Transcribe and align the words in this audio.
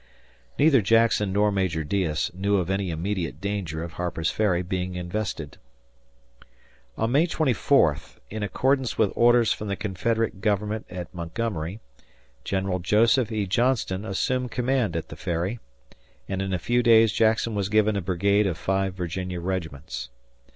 Neither 0.57 0.81
Jackson 0.81 1.31
nor 1.31 1.51
Major 1.51 1.83
Deas 1.83 2.31
knew 2.33 2.57
of 2.57 2.71
any 2.71 2.89
immediate 2.89 3.39
danger 3.39 3.83
of 3.83 3.93
Harper's 3.93 4.31
Ferry 4.31 4.63
being 4.63 4.95
invested. 4.95 5.59
On 6.97 7.11
May 7.11 7.27
24, 7.27 7.97
in 8.31 8.41
accordance 8.41 8.97
with 8.97 9.13
orders 9.15 9.53
from 9.53 9.67
the 9.67 9.75
Confederate 9.75 10.41
Government 10.41 10.87
at 10.89 11.13
Montgomery, 11.13 11.81
General 12.43 12.79
Joseph 12.79 13.31
E. 13.31 13.45
Johnston 13.45 14.03
assumed 14.03 14.49
command 14.49 14.95
at 14.95 15.09
the 15.09 15.15
Ferry, 15.15 15.59
and 16.27 16.41
in 16.41 16.51
a 16.51 16.57
few 16.57 16.81
days 16.81 17.13
Jackson 17.13 17.53
was 17.53 17.69
given 17.69 17.95
a 17.95 18.01
brigade 18.01 18.47
of 18.47 18.57
five 18.57 18.95
Virginia 18.95 19.39
regiments. 19.39 20.09